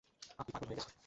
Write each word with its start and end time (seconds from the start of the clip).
আপনি 0.39 0.51
পাগল 0.53 0.67
হয়ে 0.67 0.77
গেছেন! 0.77 0.91